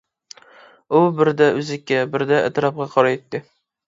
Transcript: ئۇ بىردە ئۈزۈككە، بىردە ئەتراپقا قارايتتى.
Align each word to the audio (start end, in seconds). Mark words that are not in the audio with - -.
ئۇ 0.91 1.01
بىردە 1.19 1.49
ئۈزۈككە، 1.59 1.99
بىردە 2.13 2.39
ئەتراپقا 2.47 2.89
قارايتتى. 2.95 3.43